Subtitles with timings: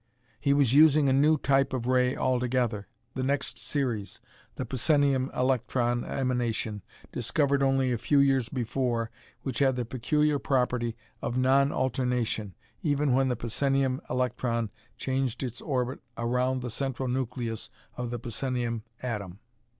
[0.39, 4.19] He was using a new type of ray altogether, the next series,
[4.55, 6.81] the psenium electron emanation
[7.11, 9.11] discovered only a few years before,
[9.43, 15.61] which had the peculiar property of non alternation, even when the psenium electron changed its
[15.61, 19.37] orbit around the central nucleus of the psenium atom.